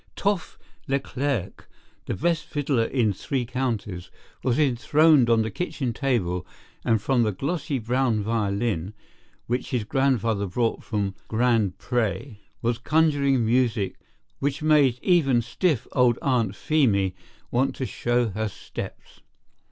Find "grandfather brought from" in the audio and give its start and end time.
9.83-11.13